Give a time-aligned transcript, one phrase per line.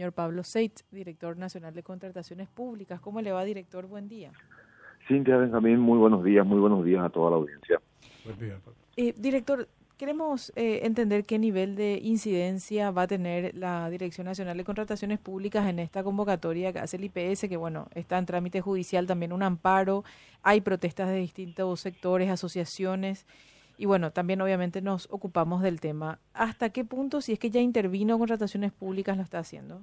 [0.00, 3.02] Señor Pablo Seitz, director nacional de contrataciones públicas.
[3.02, 3.86] ¿Cómo le va, director?
[3.86, 4.32] Buen día.
[5.06, 7.82] Cintia Benjamín, muy buenos días, muy buenos días a toda la audiencia.
[8.24, 8.58] Buen día,
[8.96, 9.68] eh, director,
[9.98, 15.18] queremos eh, entender qué nivel de incidencia va a tener la Dirección Nacional de Contrataciones
[15.18, 19.34] Públicas en esta convocatoria que hace el IPS, que bueno, está en trámite judicial también
[19.34, 20.02] un amparo,
[20.42, 23.26] hay protestas de distintos sectores, asociaciones.
[23.80, 26.18] Y bueno, también obviamente nos ocupamos del tema.
[26.34, 29.80] ¿Hasta qué punto, si es que ya intervino contrataciones públicas, lo está haciendo?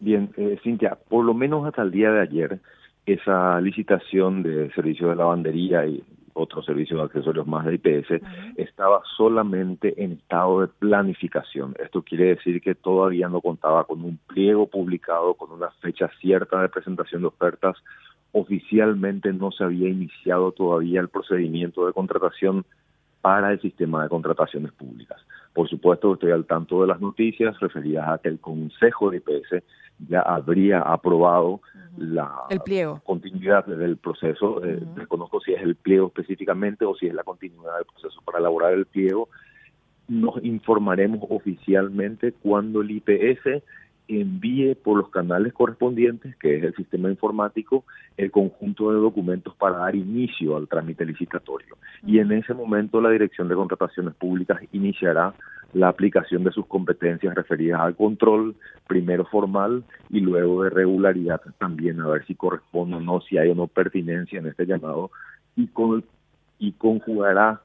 [0.00, 2.58] Bien, eh, Cintia, por lo menos hasta el día de ayer,
[3.06, 6.02] esa licitación de servicio de lavandería y
[6.32, 8.20] otros servicios de accesorios más de IPS
[8.56, 11.76] estaba solamente en estado de planificación.
[11.78, 16.60] Esto quiere decir que todavía no contaba con un pliego publicado, con una fecha cierta
[16.60, 17.76] de presentación de ofertas.
[18.32, 22.64] Oficialmente no se había iniciado todavía el procedimiento de contratación
[23.24, 25.18] para el sistema de contrataciones públicas.
[25.54, 29.64] Por supuesto, estoy al tanto de las noticias referidas a que el Consejo de IPS
[30.10, 31.62] ya habría aprobado
[31.96, 32.30] la
[33.02, 34.62] continuidad del proceso.
[34.62, 38.40] Eh, desconozco si es el pliego específicamente o si es la continuidad del proceso para
[38.40, 39.30] elaborar el pliego.
[40.06, 43.62] Nos informaremos oficialmente cuando el IPS
[44.08, 47.84] envíe por los canales correspondientes, que es el sistema informático,
[48.16, 51.76] el conjunto de documentos para dar inicio al trámite licitatorio.
[52.06, 55.34] Y en ese momento la Dirección de Contrataciones Públicas iniciará
[55.72, 58.54] la aplicación de sus competencias referidas al control,
[58.86, 63.50] primero formal y luego de regularidad también, a ver si corresponde o no, si hay
[63.50, 65.10] o no pertinencia en este llamado,
[65.56, 66.04] y, con,
[66.58, 67.60] y conjugará,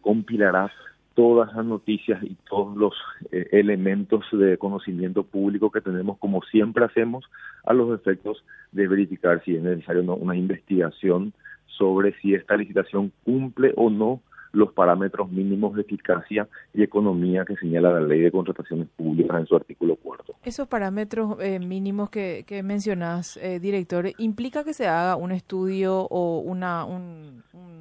[0.00, 0.72] compilará
[1.14, 2.94] todas las noticias y todos los
[3.30, 7.24] eh, elementos de conocimiento público que tenemos, como siempre hacemos,
[7.64, 11.32] a los efectos de verificar si es necesario una investigación
[11.66, 14.20] sobre si esta licitación cumple o no
[14.52, 19.46] los parámetros mínimos de eficacia y economía que señala la ley de contrataciones públicas en
[19.46, 20.34] su artículo cuarto.
[20.44, 26.06] Esos parámetros eh, mínimos que, que mencionas, eh, director, ¿implica que se haga un estudio
[26.10, 27.71] o una, un un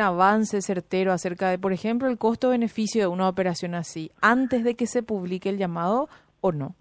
[0.00, 4.86] avance certero acerca de, por ejemplo, el costo-beneficio de una operación así, antes de que
[4.86, 6.08] se publique el llamado
[6.40, 6.74] o no?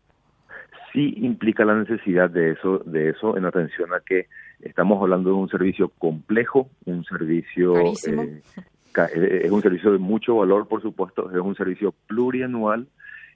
[0.94, 4.28] Sí implica la necesidad de eso, de eso en atención a que
[4.62, 8.42] estamos hablando de un servicio complejo, un servicio eh,
[8.98, 12.88] eh, es un servicio de mucho valor, por supuesto, es un servicio plurianual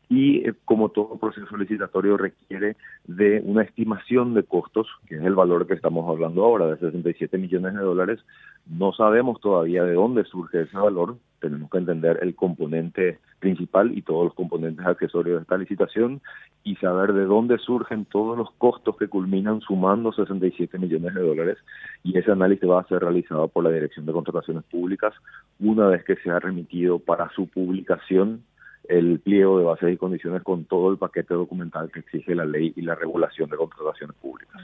[0.10, 5.36] y eh, como todo proceso licitatorio requiere de una estimación de costos, que es el
[5.36, 8.20] valor que estamos hablando ahora, de 67 millones de dólares.
[8.68, 14.02] No sabemos todavía de dónde surge ese valor, tenemos que entender el componente principal y
[14.02, 16.22] todos los componentes accesorios de esta licitación
[16.64, 21.58] y saber de dónde surgen todos los costos que culminan sumando 67 millones de dólares
[22.04, 25.14] y ese análisis va a ser realizado por la Dirección de Contrataciones Públicas
[25.60, 28.42] una vez que se ha remitido para su publicación
[28.90, 32.74] el pliego de bases y condiciones con todo el paquete documental que exige la ley
[32.76, 34.62] y la regulación de contrataciones públicas.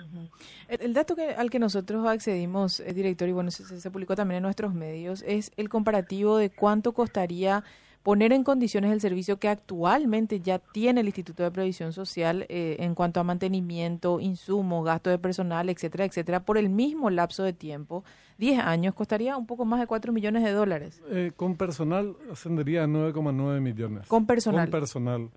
[0.67, 4.37] el, dato que, al que nosotros accedimos, eh, director, y bueno, se, se publicó también
[4.37, 7.63] en nuestros medios, es el comparativo de cuánto costaría
[8.03, 12.77] poner en condiciones el servicio que actualmente ya tiene el Instituto de Previsión Social eh,
[12.79, 17.53] en cuanto a mantenimiento, insumos, gasto de personal, etcétera, etcétera, por el mismo lapso de
[17.53, 18.03] tiempo,
[18.37, 21.01] 10 años, costaría un poco más de 4 millones de dólares.
[21.09, 24.07] Eh, con personal ascendería a 9,9 millones.
[24.07, 24.69] Con personal.
[24.69, 25.29] Con personal.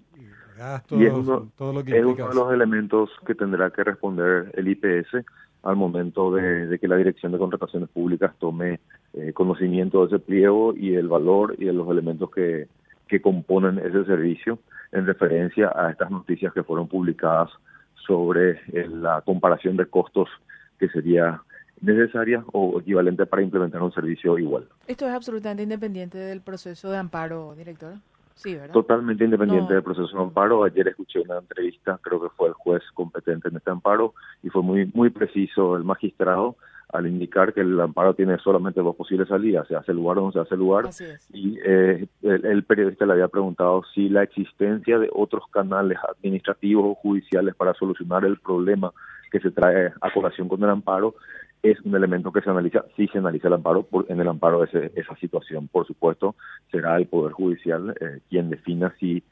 [0.57, 1.01] Gastos,
[1.57, 5.25] todo lo que es uno de los elementos que tendrá que responder el IPS
[5.65, 8.81] al momento de, que la Dirección de Contrataciones Públicas tome
[9.15, 12.69] eh, conocimiento de ese pliego y el valor y de los elementos que,
[13.09, 14.59] que componen ese servicio
[14.93, 17.51] en referencia a estas noticias que fueron publicadas
[18.07, 20.29] sobre eh, la comparación de costos
[20.79, 21.43] que sería
[21.81, 24.69] necesaria o equivalente para implementar un servicio igual.
[24.87, 27.95] Esto es absolutamente independiente del proceso de amparo, director.
[28.73, 30.65] Totalmente independiente del proceso de amparo.
[30.65, 34.63] Ayer escuché una entrevista, creo que fue el juez competente en este amparo, y fue
[34.63, 36.57] muy, muy preciso el magistrado
[36.95, 40.33] al indicar que el amparo tiene solamente dos posibles salidas, se hace lugar o no
[40.33, 40.89] se hace lugar.
[41.33, 46.95] Y eh, el, periodista le había preguntado si la existencia de otros canales administrativos o
[46.95, 48.93] judiciales para solucionar el problema
[49.33, 51.17] que se trae a colación con el amparo
[51.65, 54.63] es un elemento que se analiza, sí se analiza el amparo, por, en el amparo
[54.63, 56.37] ese, esa situación, por supuesto,
[56.71, 59.23] será el Poder Judicial eh, quien defina si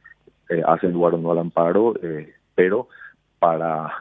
[0.48, 2.88] eh, hace lugar o no al amparo, eh, pero
[3.38, 3.92] para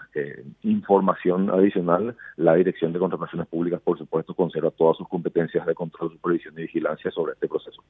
[0.62, 6.12] información adicional, la Dirección de Contrataciones Públicas, por supuesto, conserva todas sus competencias de control,
[6.12, 7.84] supervisión y vigilancia sobre este proceso.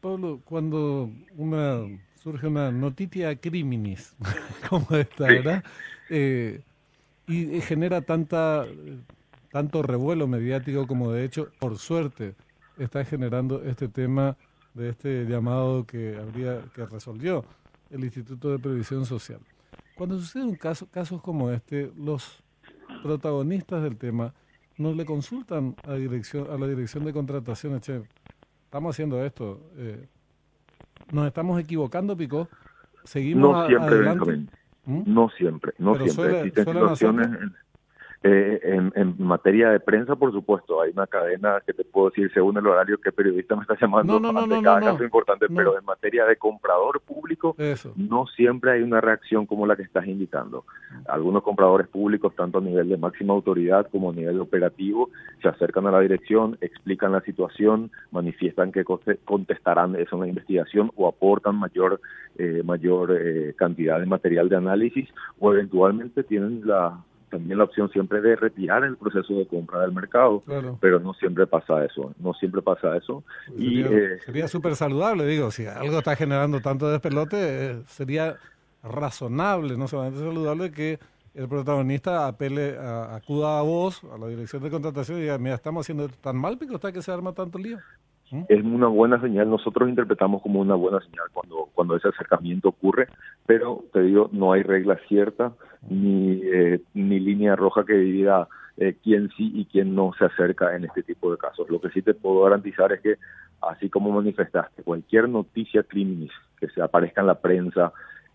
[0.00, 1.08] Pablo, cuando
[1.38, 1.86] una
[2.16, 4.14] surge una noticia criminis
[4.68, 5.64] como esta, ¿verdad?
[7.30, 8.66] Y genera tanta
[9.50, 12.34] tanto revuelo mediático como de hecho, por suerte,
[12.78, 14.36] está generando este tema
[14.74, 17.44] de este llamado que habría que resolvió
[17.90, 19.40] el Instituto de Previsión Social.
[19.96, 22.42] cuando sucede un caso, casos como este, los
[23.02, 24.32] protagonistas del tema
[24.78, 28.02] no le consultan a, dirección, a la dirección de contrataciones, che,
[28.64, 30.06] estamos haciendo esto, eh,
[31.12, 32.48] nos estamos equivocando, Pico,
[33.04, 34.46] seguimos no siempre, adelante.
[34.84, 35.02] ¿Mm?
[35.06, 36.40] No siempre, no siempre.
[36.40, 37.28] Existen situaciones...
[38.22, 42.30] Eh, en, en, materia de prensa, por supuesto, hay una cadena que te puedo decir
[42.34, 45.78] según el horario que periodista me está llamando no, no, no, cada caso importante, pero
[45.78, 47.56] en materia de comprador público,
[47.96, 50.66] no siempre hay una reacción como la que estás indicando.
[51.08, 55.08] Algunos compradores públicos, tanto a nivel de máxima autoridad como a nivel operativo,
[55.40, 58.84] se acercan a la dirección, explican la situación, manifiestan que
[59.24, 62.02] contestarán eso en la investigación o aportan mayor,
[62.36, 65.08] eh, mayor eh, cantidad de material de análisis
[65.38, 69.92] o eventualmente tienen la también la opción siempre de retirar el proceso de compra del
[69.92, 70.42] mercado,
[70.80, 73.24] pero no siempre pasa eso, no siempre pasa eso.
[73.46, 73.84] Pues y
[74.24, 78.36] Sería eh, súper saludable, digo, si algo está generando tanto despelote, eh, sería
[78.82, 80.98] razonable, no solamente saludable, que
[81.34, 85.86] el protagonista apele, acuda a vos, a la dirección de contratación y diga, mira, estamos
[85.86, 87.78] haciendo esto tan mal, pico, está que se arma tanto lío.
[88.48, 93.08] Es una buena señal, nosotros interpretamos como una buena señal cuando, cuando ese acercamiento ocurre,
[93.44, 95.52] pero te digo, no hay regla cierta
[95.88, 98.46] ni, eh, ni línea roja que divida
[98.76, 101.68] eh, quién sí y quién no se acerca en este tipo de casos.
[101.68, 103.16] Lo que sí te puedo garantizar es que,
[103.62, 107.92] así como manifestaste, cualquier noticia criminis que se aparezca en la prensa,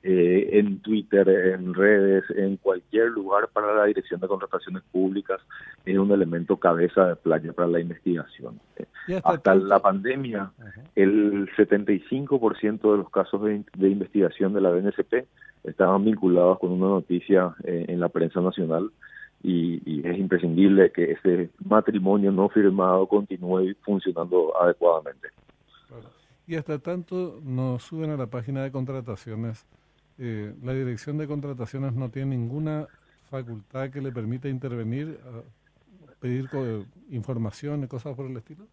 [0.07, 5.41] eh, en Twitter, en redes, en cualquier lugar para la Dirección de Contrataciones Públicas,
[5.83, 8.59] es un elemento cabeza de playa para la investigación.
[9.23, 10.51] Hasta, la pandemia,
[10.95, 15.25] el 75% de los casos de, investigación de la BNCP
[15.63, 18.91] estaban vinculados con una noticia eh, en la prensa nacional
[19.41, 25.29] y, y, es imprescindible que ese matrimonio no firmado continúe funcionando adecuadamente.
[26.45, 29.65] Y hasta tanto nos suben a la página de contrataciones
[30.17, 32.87] eh, la dirección de contrataciones no tiene ninguna
[33.29, 35.19] facultad que le permita intervenir,
[36.19, 36.49] pedir
[37.09, 38.65] información y cosas por el estilo?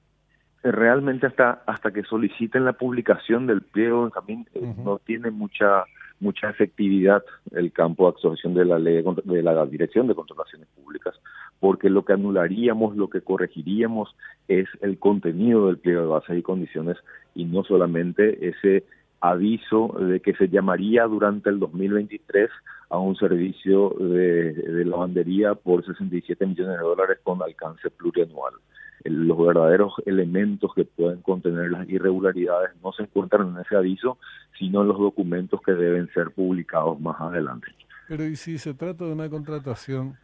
[0.62, 5.84] Eh, realmente hasta hasta que soliciten la publicación del pliego, Benjamín, eh, no tiene mucha
[6.20, 11.20] mucha efectividad el campo de absorción de la ley de la dirección de contrataciones públicas,
[11.58, 14.14] porque lo que anularíamos, lo que corregiríamos
[14.46, 16.96] es el contenido del pliego de bases y condiciones
[17.34, 18.84] y no solamente ese
[19.22, 22.50] aviso de que se llamaría durante el 2023
[22.90, 28.54] a un servicio de, lavandería por 67 millones de dólares con alcance plurianual.
[29.04, 34.18] Los verdaderos elementos que pueden contener las irregularidades no se encuentran en ese aviso,
[34.58, 37.68] sino en los documentos que deben ser publicados más adelante.
[38.08, 40.16] Pero ¿y si se trata de una contratación,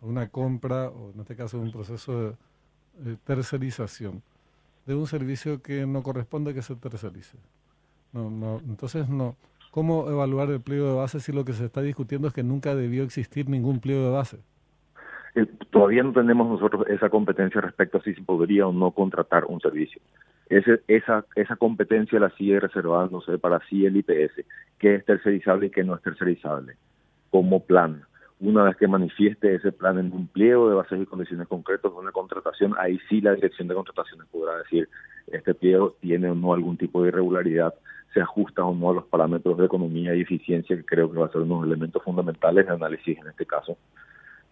[0.00, 2.36] una compra, o en este caso un proceso
[2.94, 4.22] de tercerización,
[4.86, 7.36] de un servicio que no corresponde que se tercerice?
[8.16, 9.36] No, no, entonces, no.
[9.70, 12.74] ¿Cómo evaluar el pliego de base si lo que se está discutiendo es que nunca
[12.74, 14.38] debió existir ningún pliego de base?
[15.34, 19.44] Eh, todavía no tenemos nosotros esa competencia respecto a si se podría o no contratar
[19.44, 20.00] un servicio.
[20.48, 24.46] Ese, esa, esa competencia la sigue reservándose para sí el IPS,
[24.78, 26.76] que es tercerizable y que no es tercerizable,
[27.30, 28.00] como plan.
[28.40, 31.98] Una vez que manifieste ese plan en un pliego de bases y condiciones concretas de
[31.98, 34.88] una contratación, ahí sí la dirección de contrataciones podrá decir
[35.26, 37.74] este pliego tiene o no algún tipo de irregularidad
[38.16, 41.26] se ajusta o no a los parámetros de economía y eficiencia, que creo que va
[41.26, 43.76] a ser unos elementos fundamentales de análisis en este caso,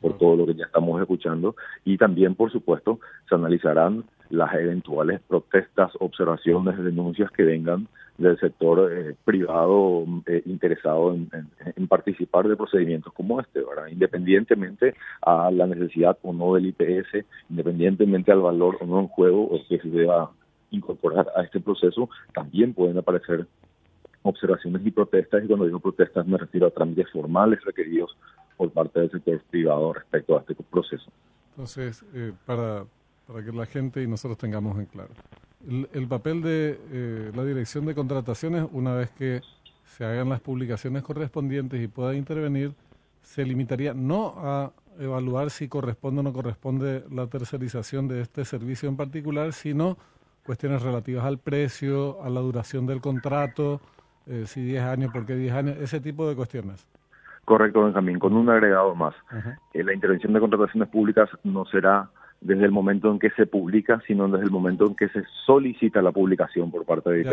[0.03, 1.57] por todo lo que ya estamos escuchando.
[1.83, 8.93] Y también, por supuesto, se analizarán las eventuales protestas, observaciones, denuncias que vengan del sector
[8.93, 13.87] eh, privado eh, interesado en, participar de procedimientos como este, ¿verdad?
[13.91, 19.45] independientemente a la necesidad o no del IPS, independientemente al valor o no en juego
[19.45, 20.31] o que se deba
[20.75, 23.47] incorporar a este proceso, también pueden aparecer
[24.23, 28.17] observaciones y protestas, y cuando digo protestas me refiero a trámites formales requeridos
[28.57, 31.11] por parte del sector privado respecto a este proceso.
[31.51, 32.85] Entonces, eh, para,
[33.27, 35.11] para que la gente y nosotros tengamos en claro,
[35.93, 39.41] el, papel de eh, la dirección de contrataciones, una vez que
[39.85, 42.73] se hagan las publicaciones correspondientes y pueda intervenir,
[43.23, 48.89] se limitaría no a evaluar si corresponde o no corresponde la tercerización de este servicio
[48.89, 49.97] en particular, sino
[50.45, 53.81] cuestiones relativas al precio, a la duración del contrato,
[54.27, 56.87] eh, si 10 años, por qué 10 años, ese tipo de cuestiones.
[57.45, 59.15] Correcto, Benjamín, con un agregado más.
[59.75, 62.09] Eh, la intervención de contrataciones públicas no será
[62.41, 66.03] desde el momento en que se publica, sino desde el momento en que se solicita
[66.03, 67.31] la publicación por parte de IPS.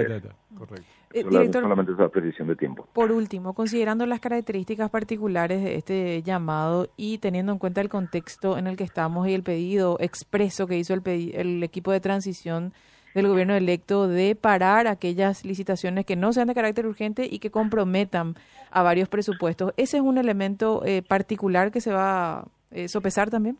[0.57, 0.85] correcto.
[1.13, 2.87] Eh, director, solamente esa precisión de tiempo.
[2.93, 8.57] Por último, considerando las características particulares de este llamado y teniendo en cuenta el contexto
[8.57, 12.71] en el que estamos y el pedido expreso que hizo el, el equipo de transición
[13.13, 17.51] del gobierno electo de parar aquellas licitaciones que no sean de carácter urgente y que
[17.51, 18.35] comprometan
[18.71, 19.73] a varios presupuestos.
[19.77, 23.57] ¿Ese es un elemento eh, particular que se va a eh, sopesar también?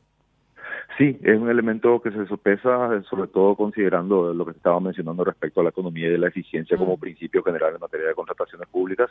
[1.02, 5.60] Sí, es un elemento que se sopesa, sobre todo considerando lo que estaba mencionando respecto
[5.60, 7.00] a la economía y de la eficiencia como mm.
[7.00, 9.10] principio general en materia de contrataciones públicas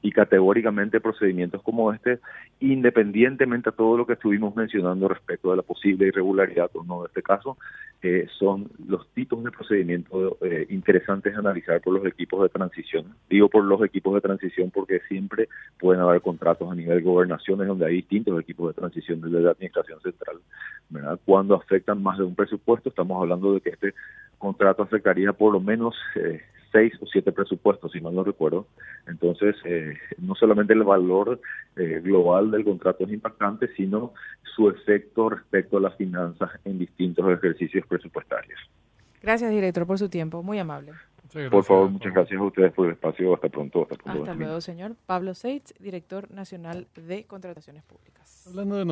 [0.00, 2.20] y categóricamente procedimientos como este,
[2.60, 7.08] independientemente a todo lo que estuvimos mencionando respecto de la posible irregularidad o no de
[7.08, 7.58] este caso,
[8.00, 13.14] eh, son los tipos de procedimientos eh, interesantes a analizar por los equipos de transición.
[13.28, 17.68] Digo por los equipos de transición porque siempre pueden haber contratos a nivel de gobernaciones
[17.68, 20.38] donde hay distintos equipos de transición desde la administración central.
[20.88, 21.18] ¿verdad?
[21.26, 23.94] Cuando afectan más de un presupuesto, estamos hablando de que este
[24.38, 26.40] contrato afectaría por lo menos eh,
[26.72, 28.66] seis o siete presupuestos, si mal no recuerdo.
[29.06, 31.40] Entonces, eh, no solamente el valor
[31.76, 34.12] eh, global del contrato es impactante, sino
[34.54, 38.58] su efecto respecto a las finanzas en distintos ejercicios presupuestarios.
[39.22, 40.42] Gracias, director, por su tiempo.
[40.42, 40.92] Muy amable.
[41.50, 43.34] por favor, muchas gracias a ustedes por el espacio.
[43.34, 43.88] Hasta pronto.
[43.90, 44.94] Hasta, luego, señor.
[45.06, 48.46] Pablo Seitz, director nacional de contrataciones públicas.
[48.48, 48.84] Hablando de